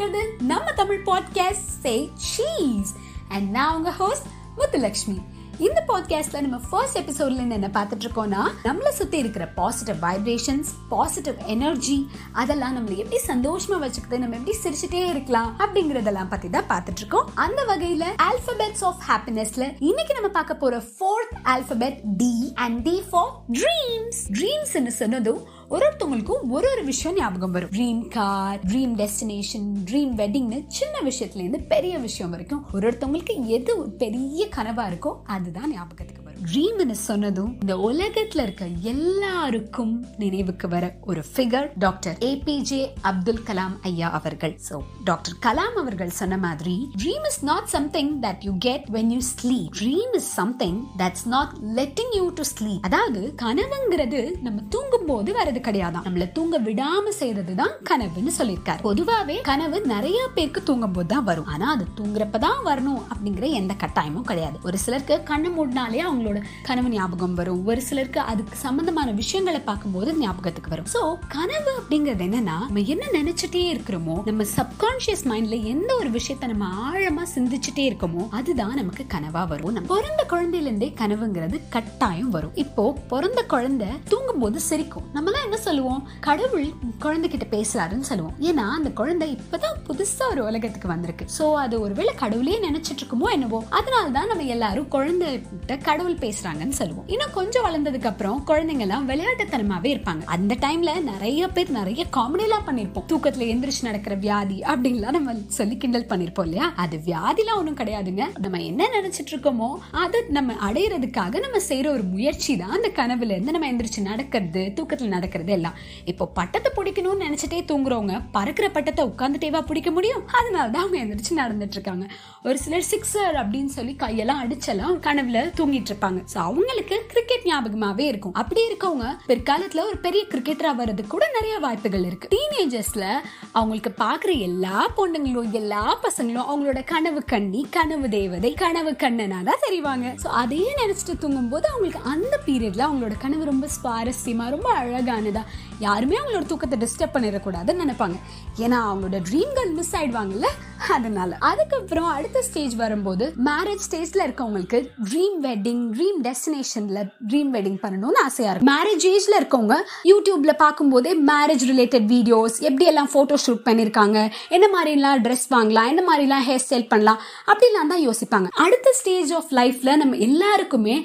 கேட்டுட்டு 0.00 0.42
நம்ம 0.42 0.72
Tamil 0.72 1.02
podcast 1.06 1.68
say 1.82 2.10
cheese 2.14 2.94
and 3.28 3.50
நான் 3.50 3.76
உங்க 3.76 3.90
ஹோஸ்ட் 3.90 4.26
முத்துலக்ஷ்மி. 4.58 5.20
இந்த 5.58 5.84
பாட்காஸ்ட்ல 5.88 6.40
நம்ம 6.40 6.56
ஃபர்ஸ்ட் 6.56 6.98
எபிசோட்ல 6.98 7.36
என்ன 7.36 7.70
பார்த்துட்டு 7.72 8.04
இருக்கோம்னா 8.04 8.50
நம்மளை 8.64 8.88
சுத்தி 8.88 9.18
இருக்கிற 9.18 9.46
பாசிட்டிவ் 9.46 10.10
வைப்ரேஷன்ஸ் 10.10 10.66
பாசிட்டிவ் 10.88 11.34
எனர்ஜி 11.46 12.08
அதெல்லாம் 12.32 12.76
நம்மள 12.76 12.96
எப்படி 12.96 13.20
சந்தோஷமா 13.26 13.90
வச்சுக்கிறது 13.90 14.18
நம்ம 14.18 14.36
எப்படி 14.36 14.56
சிரிச்சுட்டே 14.62 15.08
இருக்கலாம் 15.08 15.56
அப்படிங்கறதெல்லாம் 15.58 16.30
பத்தி 16.30 16.50
தான் 16.50 16.64
பார்த்துட்டு 16.68 16.96
இருக்கோம். 16.96 17.30
அந்த 17.34 17.64
வகையில 17.64 18.04
ஆல்பபெட்ஸ் 18.22 18.84
ஆஃப் 18.84 19.02
ஹாப்பினஸ்ல 19.08 19.76
இன்னைக்கு 19.78 20.14
நம்ம 20.14 20.28
பார்க்க 20.28 20.54
போற 20.54 20.76
fourth 20.76 21.36
alphabet 21.42 22.00
D 22.16 22.52
and 22.54 22.82
D 22.82 23.02
for 23.10 23.30
dreams 23.52 24.20
dreams 24.28 24.86
சொன்னதும் 24.86 25.58
ஒரு 25.70 25.84
ஒருத்தவங்களுக்கும் 25.86 26.44
ஒரு 26.48 26.68
ஒரு 26.70 26.84
விஷயம் 26.84 27.16
ஞாபகம் 27.16 27.50
வரும். 27.50 27.70
Dream 27.70 28.08
car 28.08 28.60
dream 28.66 28.94
destination 28.96 29.66
dream 29.84 30.14
வெட்டிங்னு 30.16 30.64
சின்ன 30.68 30.96
விஷயத்துல 31.04 31.36
இருந்து 31.36 31.60
பெரிய 31.68 31.98
விஷயம் 31.98 32.30
வரைக்கும் 32.30 32.64
ஒரு 32.72 32.90
ஒருத்தவங்களுக்கு 32.90 33.46
எது 33.48 33.78
ஒரு 33.78 33.90
பெரிய 33.90 34.48
கனவா 34.56 34.84
இருக்கோ 34.90 35.12
அதுதான் 35.26 35.70
ஞாபகத்துக்கு 35.72 36.19
ட்ரீம்னு 36.44 36.90
சொன்னதும் 36.90 37.56
இந்த 37.60 37.76
உலகத்துல 37.76 38.42
இருக்க 38.42 38.66
எல்லாருக்கும் 38.80 40.04
நினைவுக்கு 40.18 40.68
வர 40.68 40.94
ஒரு 41.00 41.24
ஃபிகர் 41.36 41.70
டாக்டர் 41.78 42.16
ஏபிஜே 42.20 42.88
அப்துல் 43.00 43.42
கலாம் 43.46 43.76
ஐயா 43.82 44.10
அவர்கள். 44.10 44.60
சோ 44.70 44.78
டாக்டர் 45.04 45.34
கலாம் 45.42 45.74
அவர்கள் 45.74 46.10
சொன்ன 46.10 46.36
மாதிரி 46.36 46.88
dream 47.04 47.26
is 47.26 47.44
not 47.44 47.66
something 47.66 48.20
that 48.20 48.36
you 48.40 48.52
get 48.58 48.86
when 48.92 49.08
you 49.08 49.18
sleep 49.18 49.68
dream 49.80 50.14
is 50.14 50.32
something 50.32 50.86
that's 50.98 51.26
not 51.26 51.52
letting 51.74 52.14
you 52.14 52.30
to 52.34 52.42
sleep 52.42 52.78
அதாவது 52.80 53.34
கனவுங்கிறது 53.42 54.40
நம்ம 54.40 54.62
தூங்கும் 54.68 55.06
போது 55.06 55.32
வரது 55.32 55.60
கிடையாதான். 55.60 56.04
நம்மள 56.04 56.32
தூங்க 56.32 56.60
விடாம 56.60 57.08
செய்யறது 57.08 57.54
தான் 57.54 57.70
கனவுன்னு 57.90 58.30
சொல்லியிருக்காரு. 58.38 58.78
பொதுவாவே 58.82 59.40
கனவு 59.42 59.80
நிறைய 59.80 60.28
பேருக்கு 60.34 60.62
தூங்கும் 60.62 60.92
போது 60.92 61.06
தான் 61.06 61.24
வரும். 61.24 61.46
ஆனா 61.46 61.70
அது 61.70 61.86
தூங்குறப்பதான் 61.96 62.58
வரணும் 62.64 63.02
அப்படிங்கிற 63.12 63.50
எந்த 63.50 63.74
கட்டாயமும் 63.78 64.20
கிடையாது. 64.20 64.58
ஒரு 64.64 64.78
சிலருக்கு 64.78 65.20
கண்ணு 65.24 65.48
மூடினாலே 65.58 65.98
அவங்களோட 66.08 66.29
கனவு 66.68 66.88
ஞாபகம் 66.88 67.34
வரும். 67.34 67.66
ஒரு 67.66 67.82
சிலருக்கு 67.88 68.20
அதுக்கு 68.20 68.56
சம்பந்தமான 68.66 69.10
விஷயங்களை 69.20 69.60
பார்க்கும்போது 69.60 70.10
ஞாபகத்துக்கு 70.18 70.72
வரும். 70.74 70.88
ஸோ 70.94 71.00
கனவு 71.36 71.72
அப்படிங்கிறது 71.80 72.24
என்னன்னா 72.28 72.56
நம்ம 72.66 72.84
என்ன 72.94 73.04
நினைச்சிட்டே 73.18 73.62
இருக்கிறோமோ 73.72 74.16
நம்ம 74.28 74.44
சப்கான்சியஸ் 74.56 75.24
மைண்ட்ல 75.30 75.58
எந்த 75.72 75.90
ஒரு 75.96 76.10
விஷயத்த 76.18 76.50
நம்ம 76.52 76.66
ஆழமா 76.90 77.24
சிந்திச்சுட்டே 77.36 77.84
இருக்கோமோ 77.90 78.24
அதுதான் 78.30 78.74
நமக்கு 78.74 79.04
கனவா 79.14 79.42
வரும். 79.52 79.72
நம்ம 79.72 79.88
பிறந்த 79.94 80.24
குழந்தையிலிருந்தே 80.32 80.88
கனவுங்கிறது 81.00 81.60
கட்டாயம் 81.76 82.30
வரும். 82.30 82.54
இப்போ 82.54 82.84
பிறந்த 83.12 83.42
குழந்தை 83.54 83.88
தூங்கும் 84.12 84.38
போது 84.38 84.60
சிரிக்கும். 84.60 85.06
நம்மலாம் 85.14 85.46
என்ன 85.46 85.56
சொல்லுவோம்? 85.56 86.02
கடவுள் 86.20 86.66
குழந்தைகிட்ட 87.04 87.46
பேசுறாருன்னு 87.56 88.08
சொல்லுவோம். 88.10 88.34
ஏன்னா 88.48 88.66
அந்த 88.78 88.90
குழந்தை 88.90 89.28
இப்பதான் 89.36 89.78
புதுசா 89.88 90.24
ஒரு 90.30 90.44
உலகத்துக்கு 90.44 90.88
வந்திருக்கு. 90.88 91.26
ஸோ 91.38 91.54
அது 91.64 91.80
ஒருவேளை 91.80 92.14
கடவுளே 92.14 92.58
நினைச்சிட்டு 92.66 93.02
இருக்குமோ 93.02 93.28
என்னவோ 93.36 93.58
அதனால 93.78 94.10
தான் 94.16 94.26
நம்ம 94.26 94.42
எல்லாரும் 94.42 94.88
குழந்தைகிட்ட 94.94 95.76
கடவுள் 95.88 96.19
பேசுறாங்கன்னு 96.24 96.76
சொல்லுவோம். 96.80 97.06
இன்னும் 97.06 97.34
கொஞ்சம் 97.38 97.66
வளர்ந்ததுக்கு 97.66 98.10
அப்புறம் 98.12 98.44
குழந்தைங்க 98.46 98.84
எல்லாம் 98.86 99.08
விளையாட்டுத்தனமாவே 99.08 99.90
இருப்பாங்க. 99.94 100.24
அந்த 100.24 100.56
டைம்ல 100.60 101.02
நிறைய 101.02 101.48
பேர் 101.48 101.70
நிறைய 101.70 102.06
காமெடி 102.16 102.42
எல்லாம் 102.42 102.66
பண்ணிருப்போம். 102.68 103.06
தூக்கத்துல 103.12 103.46
எந்திரிச்சு 103.52 103.82
நடக்கிற 103.82 104.14
வியாதி 104.14 104.58
அப்படின்லாம் 104.60 105.16
நம்ம 105.18 105.34
சொல்லி 105.46 105.76
கிண்டல் 105.76 106.08
பண்ணிருப்போம் 106.10 106.42
இல்லையா? 106.42 106.72
அது 106.76 106.96
வியாதிலாம் 107.06 107.56
ஒண்ணும் 107.56 107.76
கிடையாதுங்க. 107.76 108.26
நம்ம 108.38 108.60
என்ன 108.60 108.88
நினைச்சிட்டு 108.96 109.34
இருக்கோமோ 109.34 109.70
அதை 109.90 110.20
நம்ம 110.28 110.52
அடையிறதுக்காக 110.52 111.40
நம்ம 111.40 111.58
செய்யற 111.68 111.86
ஒரு 111.86 112.02
முயற்சி 112.02 112.56
தான் 112.56 112.70
அந்த 112.70 112.88
கனவுல 112.88 113.30
இருந்து 113.30 113.52
நம்ம 113.52 113.72
எந்திரிச்சு 113.72 114.02
நடக்கிறது 114.02 114.72
தூக்கத்துல 114.76 115.06
நடக்கிறது 115.06 115.52
எல்லாம். 115.52 115.76
இப்போ 116.04 116.26
பட்டத்தை 116.26 116.72
பிடிக்கணும்னு 116.76 117.26
நினைச்சிட்டே 117.28 117.60
தூங்குறவங்க 117.72 118.22
பறக்கிற 118.32 118.70
பட்டத்தை 118.70 119.04
உட்காந்துட்டேவா 119.04 119.60
பிடிக்க 119.66 119.90
முடியும்? 119.90 120.22
அதனால 120.26 120.70
தான் 120.70 120.82
அவங்க 120.82 120.98
எந்திரிச்சு 121.04 121.34
நடந்துட்டு 121.36 121.76
இருக்காங்க. 121.78 122.06
ஒரு 122.42 122.58
சிலர் 122.58 122.88
சிக்ஸர் 122.90 123.36
அப்படின்னு 123.42 123.72
சொல்லி 123.78 123.96
கையெல்லாம் 123.98 124.42
அடிச்செல்லாம் 124.44 124.96
கனவுல 125.06 125.40
தூங்கிட்டு 125.58 125.90
இருப்பாங்க. 125.92 126.09
ஸோ 126.18 126.38
அவங்களுக்கு 126.38 127.06
கிரிக்கெட் 127.08 127.44
ஞாபகமாவே 127.44 128.00
இருக்கும். 128.00 128.34
அப்படி 128.34 128.60
இருக்கவங்க 128.68 129.16
பிற்காலத்துல 129.28 129.80
ஒரு 129.80 129.96
பெரிய 129.96 130.24
கிரிக்கெட்டரா 130.28 130.74
வர்றதுக்கு 130.74 131.06
கூட 131.06 131.30
நிறைய 131.32 131.58
வாய்ப்புகள் 131.58 132.04
இருக்கு. 132.04 132.28
டீனேஜர்ஸ்ல 132.34 133.06
அவங்களுக்கு 133.52 134.04
பாக்குற 134.04 134.38
எல்லா 134.38 134.90
பொண்ணுங்களும் 134.96 135.50
எல்லா 135.50 135.98
பசங்களும் 136.02 136.44
அவங்களோட 136.50 136.84
கனவு 136.84 137.24
கண்ணி 137.24 137.66
கனவு 137.70 138.08
தேவதை 138.08 138.54
கனவு 138.54 138.90
கண்ணனா 138.90 139.42
தான் 139.42 139.64
தெரிவாங்க. 139.68 140.14
ஸோ 140.22 140.26
அதையே 140.26 140.74
நினைச்சிட்டு 140.86 141.18
தூங்கும் 141.18 141.48
போது 141.48 141.68
அவங்களுக்கு 141.68 142.08
அந்த 142.08 142.40
பீரியட்ல 142.46 142.88
அவங்களோட 142.90 143.18
கனவு 143.18 143.44
ரொம்ப 143.44 143.68
சுவாரஸ்யமா 143.82 144.48
ரொம்ப 144.50 144.72
அழகானதா 144.72 145.44
யாருமே 145.78 146.16
அவங்களோட 146.16 146.46
தூக்கத்தை 146.46 146.78
டிஸ்டர்ப் 146.78 147.16
பண்ணிடக்கூடாதுன்னு 147.16 147.84
நினைப்பாங்க. 147.86 148.14
ஏன்னா 148.56 148.78
அவங்களோட 148.88 149.22
ட்ரீம்கள் 149.30 149.72
மிஸ் 149.72 149.96
ஆயிடுவாங்கல்ல? 149.96 150.44
அதனால. 150.90 151.36
அதுக்கப்புறம் 151.40 152.04
அடுத்த 152.04 152.42
ஸ்டேஜ் 152.42 152.74
வரும்போது 152.74 153.34
மேரேஜ் 153.44 153.78
ஸ்டேஜ்ல 153.90 154.26
இருக்கவங்களுக்கு 154.28 154.88
ட்ரீம் 155.10 155.38
வெட்டிங் 155.42 155.89
ட்ரீம் 155.94 156.18
டெஸ்டினேஷன்ல 156.26 156.98
ட்ரீம் 157.30 157.50
வெட்டிங் 157.56 157.78
பண்ணணும்னு 157.84 158.20
ஆசையா 158.26 158.50
இருக்கும். 158.50 158.70
மேரேஜ் 158.72 159.04
ஏஜ்ல 159.12 159.34
இருக்கவங்க 159.40 159.76
யூடியூப்ல 160.10 160.52
பார்க்கும்போதே 160.64 161.12
மேரேஜ் 161.30 161.64
ரிலேட்டட் 161.72 162.06
வீடியோஸ் 162.14 162.56
எப்படி 162.68 162.88
எல்லாம் 162.92 163.10
போட்டோ 163.14 163.36
ஷூட் 163.44 163.62
பண்ணிருக்காங்க 163.68 164.18
என்ன 164.56 164.66
மாதிரிலாம் 164.74 165.22
ட்ரெஸ் 165.26 165.46
வாங்கலாம் 165.54 165.88
என்ன 165.92 166.02
மாதிரிலாம் 166.08 166.44
ஹேர் 166.48 166.62
ஸ்டைல் 166.64 166.86
பண்ணலாம் 166.92 167.20
அப்படிலாம் 167.50 167.92
தான் 167.92 168.02
யோசிப்பாங்க. 168.08 168.48
அடுத்த 168.64 168.94
ஸ்டேஜ் 169.00 169.32
ஆஃப் 169.38 169.50
லைஃப்ல 169.60 169.96
நம்ம 170.02 170.16
எல்லாருக்குமே 170.28 170.96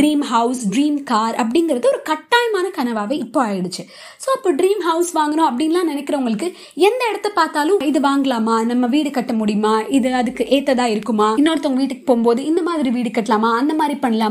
ட்ரீம் 0.00 0.24
ஹவுஸ் 0.34 0.62
ட்ரீம் 0.74 0.98
கார் 1.12 1.36
அப்படிங்கிறது 1.44 1.90
ஒரு 1.92 2.00
கட்டாயமான 2.10 2.72
கனவாவே 2.78 3.18
இப்போ 3.26 3.40
ஆயிடுச்சு. 3.48 3.84
ஸோ 4.24 4.30
அப்போ 4.36 4.52
ட்ரீம் 4.60 4.82
ஹவுஸ் 4.88 5.12
வாங்கணும் 5.20 5.48
அப்படின்லாம் 5.50 5.90
நினைக்கிறவங்களுக்கு 5.92 6.50
எந்த 6.88 7.02
இடத்த 7.10 7.28
பார்த்தாலும் 7.40 7.80
இது 7.90 8.00
வாங்கலாமா? 8.08 8.58
நம்ம 8.72 8.86
வீடு 8.96 9.10
கட்ட 9.16 9.32
முடியுமா? 9.40 9.74
இது 9.98 10.08
அதுக்கு 10.20 10.42
ஏத்ததா 10.56 10.88
இருக்குமா? 10.94 11.30
இன்னொருத்தவங்க 11.40 11.82
வீட்டுக்கு 11.82 12.06
போகும்போது 12.10 12.40
இந்த 12.50 12.60
மாதிரி 12.68 12.90
வீடு 12.98 13.10
கட்டலாமா? 13.16 13.50
அந்த 13.60 13.72
மாதிரி 13.80 13.96
பண்ணலாமா? 14.04 14.30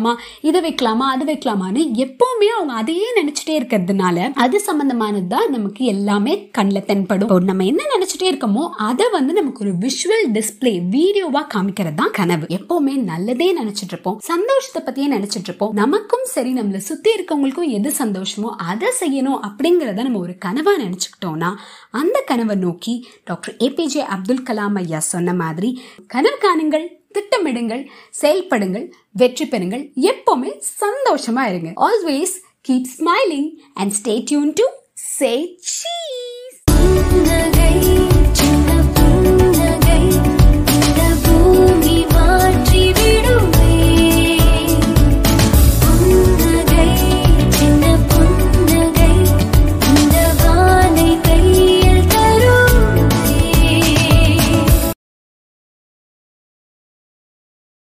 இதை 0.49 0.59
வைக்கலாமா? 0.65 1.05
அது 1.13 1.25
வைக்கலாமான்னு 1.29 1.81
எப்பவுமே 2.05 2.49
அவங்க 2.55 2.73
அதையே 2.81 3.07
நினைச்சிட்டே 3.19 3.53
இருக்கிறதுனால 3.59 4.27
அது 4.43 4.59
சம்பந்தமானது 4.67 5.27
தான் 5.33 5.49
நமக்கு 5.55 5.81
எல்லாமே 5.93 6.33
கண்ணில் 6.57 6.85
தென்படும். 6.89 7.31
நம்ம 7.49 7.65
என்ன 7.71 7.81
நினைச்சிட்டே 7.95 8.27
இருக்கோமோ 8.31 8.63
அதை 8.89 9.07
வந்து 9.17 9.33
நமக்கு 9.39 9.63
ஒரு 9.65 9.73
விஷுவல் 9.85 10.25
டிஸ்பிளே 10.37 10.73
வீடியோவா 10.95 11.43
காமிக்கிறது 11.55 11.97
தான் 12.01 12.15
கனவு. 12.19 12.45
எப்பவுமே 12.57 12.95
நல்லதே 13.11 13.49
நினைச்சிட்டு 13.59 13.93
இருப்போம் 13.95 14.19
சந்தோஷத்தை 14.31 14.81
பத்தியே 14.87 15.09
நினைச்சிட்டு 15.15 15.49
இருப்போம். 15.51 15.73
நமக்கும் 15.81 16.25
சரி 16.35 16.53
நம்மளை 16.59 16.81
சுத்தி 16.89 17.11
இருக்கவங்களுக்கும் 17.17 17.73
எது 17.79 17.89
சந்தோஷமோ 18.01 18.51
அதை 18.71 18.91
செய்யணும் 19.01 19.39
அப்படிங்கிறத 19.49 20.07
நம்ம 20.07 20.21
ஒரு 20.27 20.35
கனவா 20.47 20.75
நினைச்சுக்கிட்டோம்னா 20.83 21.51
அந்த 22.01 22.17
கனவை 22.31 22.57
நோக்கி 22.65 22.95
டாக்டர் 23.23 23.55
ஏபிஜே 23.67 24.03
அப்துல் 24.15 24.45
கலாம் 24.49 24.79
ஐயா 24.81 24.99
சொன்ன 25.13 25.33
மாதிரி 25.43 25.69
கனவு 26.07 26.39
காணுங்கள் 26.45 26.87
திட்டமிடுங்கள் 27.15 27.83
செயல்படுங்கள் 28.21 28.85
வெற்றி 29.11 29.45
பெறுங்கள். 29.45 29.83
எப்பவுமே 30.11 30.51
சந்தோஷமா 30.81 31.43
இருங்க. 31.51 31.71
Always 31.87 32.35
keep 32.67 32.91
smiling 32.97 33.49
and 33.73 33.93
stay 34.01 34.23
tuned 34.25 34.53
to 34.53 34.67
say 34.93 35.33
cheese 35.75 35.95